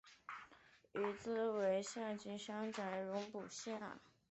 [0.93, 3.99] 于兹为下邳相笮融部下。